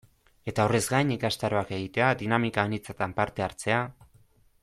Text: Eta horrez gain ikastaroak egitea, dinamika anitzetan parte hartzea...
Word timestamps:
Eta 0.51 0.63
horrez 0.67 0.79
gain 0.93 1.11
ikastaroak 1.15 1.75
egitea, 1.79 2.09
dinamika 2.23 2.65
anitzetan 2.69 3.15
parte 3.21 3.47
hartzea... 3.49 3.85